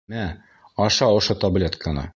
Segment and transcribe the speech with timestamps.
[0.13, 0.21] Мә,
[0.87, 2.09] аша ошо таблетканы.